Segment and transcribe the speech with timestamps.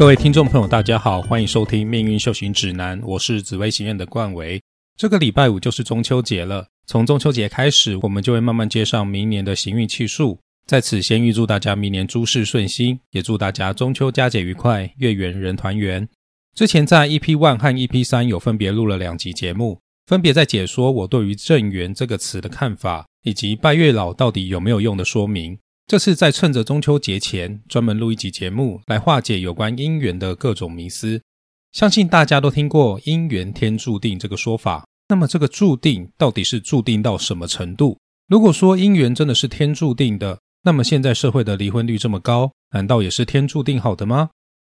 [0.00, 4.58] 各位听众朋友，大家好，欢迎收听《命运修行指南》，我是紫薇行院的冠维。
[4.96, 10.38] 这个礼拜五就是中秋节了，从中秋节开始，我们就会慢慢接上明年的行运气数。
[10.66, 16.08] 在此，先预祝大家明年诸事顺心，也祝大家中秋佳节愉快，月圆人团圆。
[16.54, 25.58] 之前在 EP One 和 EP 三有分别录了两集节目，分别在解说我对于“正缘”这个词的看法，以及拜月老到底有没有用的说明。
[25.90, 31.20] 这次再趁着中秋节前，专门录一集节目来化解有关姻缘的各种迷思。
[31.72, 37.98] 相信大家都听过“姻缘天注定”这个说法，那么这个注定到底是注定到什么程度？
[38.28, 44.30] 如果说姻缘真的是天注定的，那么现在社会的离婚率这么高，难道也是天注定好的吗？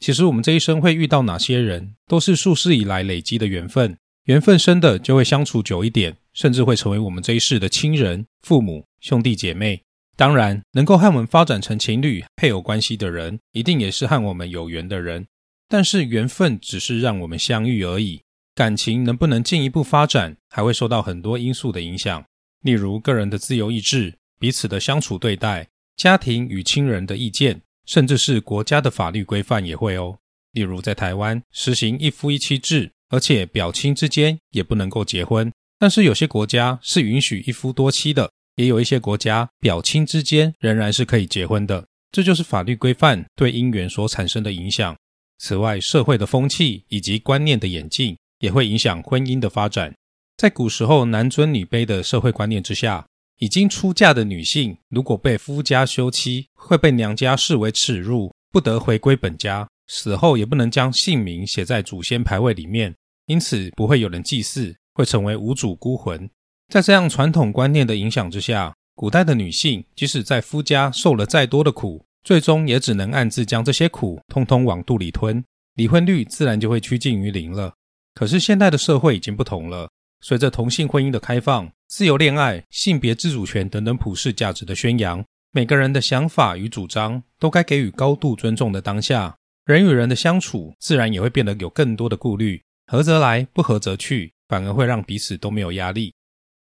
[0.00, 9.80] 其实我们这一生会遇到哪些人，都是数世以来累积的缘分，缘分深的就会相处久一点，甚至会成为我们这一世的亲人、父母、兄弟姐妹。
[10.16, 15.26] 当然，能够和我们发展成情侣、配偶关系的人，一定也是和我们有缘的人。
[15.68, 18.22] 但是缘分只是让我们相遇而已，
[18.54, 22.24] 感情能不能进一步发展，还会受到很多因素的影响，
[22.62, 30.16] 例如个人的自由意志、彼此的相处对待、家庭与亲人的意见，甚至是国家的法律规范也会哦。
[30.52, 38.30] 例如在台湾实行一夫一妻制，而且表亲之间也不能够结婚，但是有些国家是允许一夫多妻的。
[38.56, 44.96] 也有一些国家表亲之间仍然是可以结婚的，这就是法律规范对姻缘所产生的影响。
[45.38, 49.94] 此外，社会的风气以及观念的演进也会影响婚姻的发展。
[50.38, 53.06] 在古时候男尊女卑的社会观念之下，
[53.38, 62.94] 已经出嫁的女性如果被夫家休妻，会被娘家视为耻辱，不得回归本家，死后也不能将姓名写在祖先牌位里面，
[63.26, 66.28] 因此不会有人祭祀，会成为无主孤魂。
[66.68, 75.44] 在这样传统观念的影响之下，古代的女性即使在夫家受了再多的苦，最终也只能暗自将这些苦通通往肚里吞，
[75.74, 77.72] 离婚率自然就会趋近于零了。
[78.14, 79.88] 可是现代的社会已经不同了，
[80.20, 96.12] 随着同性婚姻的开放、自由恋爱、性别自主权等等普世价值的宣扬，每个人的想法与主张都该给予高度尊重的当下，人与人的相处自然也会变得有更多的顾虑，合则来，不合则去，反而会让彼此都没有压力。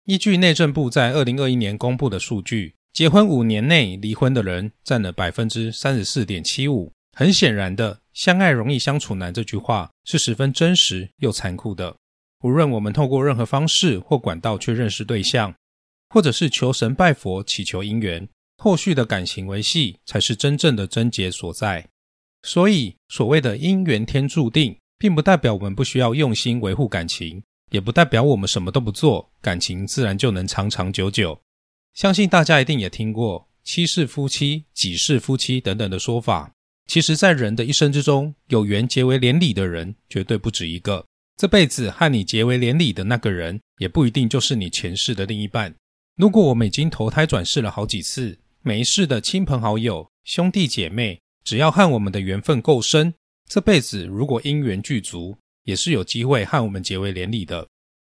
[0.05, 6.93] 依据内政部在二零二一年公布的数据，结婚五年内离婚的人占了百分之三十四点七五。
[7.17, 11.95] 很显然的，“相爱容易相处难”这句话是十分真实又残酷的。
[12.43, 15.55] 无论我们透过任何方式或管道去认识对象，
[16.09, 21.87] 或者是求神拜佛祈求姻缘，后续的感情维系才是真正的症结所在。
[22.43, 27.41] 所以，所谓的姻缘天注定，并不代表我们不需要用心维护感情。
[27.75, 31.37] 也不代表我们什么都不做，感情自然就能长长久久。
[31.93, 36.53] 相信大家一定也听过“七世夫妻”“几世夫妻”等等的说法。
[36.87, 41.05] 其实，在人的一生之中，有缘结为连理的人绝对不止一个。
[41.35, 45.75] 这辈子和你结为连理的那个人，也不一定就是你前世的另一半。
[46.15, 53.13] 如果我们已经投胎转世了好几次，每一世的亲朋好友、兄弟姐妹，只要和我们的缘分够深，
[53.49, 55.37] 这辈子如果因缘具足。
[55.65, 57.67] 也是有机会和我们结为连理的。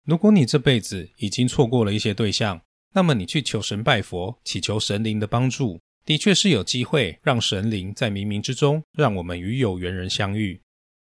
[0.06, 2.60] 如果你这辈子已经错过了一些对象，
[2.94, 10.60] 那么你去求神拜佛，祈求神灵的帮助，的确是有机会让神灵在冥冥之中让我们与有缘人相遇。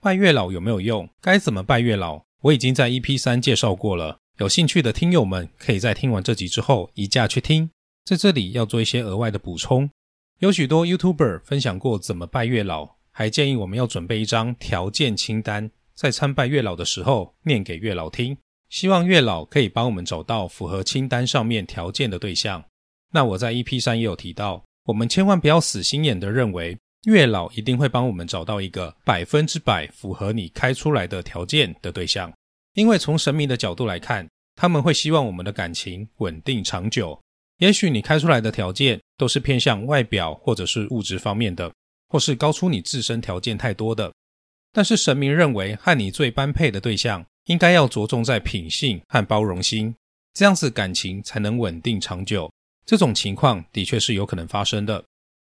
[0.02, 1.10] 拜月老有没有用？
[1.20, 2.24] 该怎么拜月老？
[2.42, 4.18] 我已经在 EP 三介绍过了。
[4.38, 7.70] 有兴趣的听友们可以在听完这集之后移驾去听。
[8.04, 9.90] 在这里要做一些额外的补充。
[10.40, 15.72] 有许多 YouTuber 分享过怎么拜月老，还建议我们要准备一张条件清单。
[15.96, 18.38] 在参拜月老的时候，念给月老听，
[18.70, 22.64] 希望月老可以帮我们找到符合清单上面条件的对象。
[23.14, 32.34] 那我在 EP 三也有提到，我们千万不要死心眼的认为月老一定会帮我们找到一个百分之百符合你开出来的条件的对象，
[32.74, 37.18] 因为从神明的角度来看，他们会希望我们的感情稳定长久。
[37.60, 41.72] 也许你开出来的条件都是偏向外表或者是物质方面的，
[42.10, 44.12] 或是高出你自身条件太多的。
[44.76, 49.96] 但是神明认为和你最般配的对象，应该要着重在品性和包容心，
[50.34, 52.52] 这样子感情才能稳定长久。
[52.86, 55.02] 这种情况的确是有可能发生的。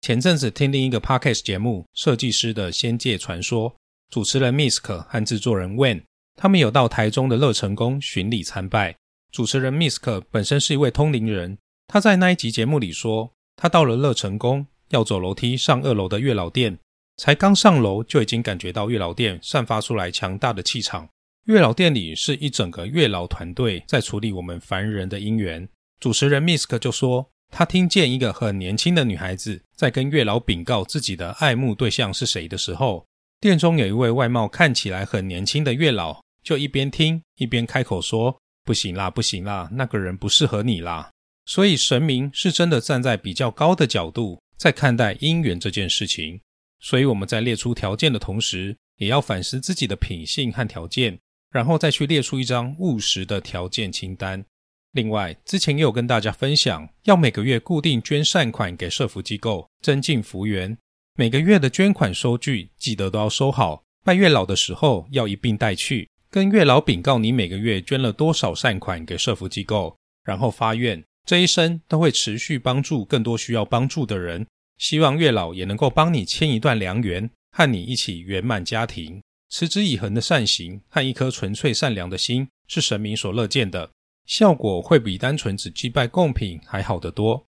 [0.01, 3.71] 前阵子听另一个 podcast 节目《设计师的仙界传说》，
[4.11, 6.03] 主持人 Misk 和制作人 Wen，
[6.35, 8.95] 他们有到台中的乐成宫巡礼参拜。
[9.31, 11.57] 主持人 Misk 本身是一位通灵人，
[11.87, 16.77] 他在那一集节目里说，他到了乐成宫，要走楼梯上二楼的月老殿。
[17.17, 21.07] 才刚上楼，就已经感觉到月老殿散发出来强大的气场。
[21.45, 25.67] 月老殿里是一整个月老团队在处理我们凡人的姻缘。
[25.99, 33.05] 主持人 Misk 就说，他听见一个很年轻的女孩子在跟月老禀告自己的爱慕对象是谁的时候，
[33.39, 38.35] 店中有一位外貌看起来很年轻的月老，就一边听一边开口说
[38.65, 41.11] ：“不行啦，不行啦，那个人不适合你啦。”
[41.45, 46.41] 所以神明是真的站在比较高的角度在看待姻缘这件事情。
[46.79, 51.19] 所以我们在列出条件的同时，也要反思自己的品性和条件，
[51.51, 54.45] 然后再去列出一张务实的条件清单。
[54.91, 60.77] 另外，之前也有跟大家分享，要每个月固定捐善款给社福机构，增进福缘。
[61.17, 74.45] 每个月的捐款收据记得都要收好，拜月老的时候要一并带去，跟月老禀告你每个月捐了多少善款给社福机构，然后发愿这一生都会持续帮助更多需要帮助的人。
[74.77, 79.21] 希望月老也能够帮你牵一段良缘，和你一起圆满家庭。
[79.49, 83.91] 持之以恒的善行和一颗纯粹善良的心是神明所乐见的，
[84.25, 87.45] 效果会比单纯只祭拜贡品还好得多。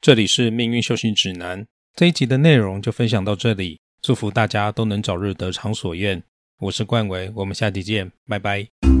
[0.00, 1.66] 这里是命运修行指南。
[1.94, 6.22] 这一集的内容就分享到这里，祝福大家都能早日得偿所愿。
[6.60, 8.97] 我是冠维，我们下期见，拜拜。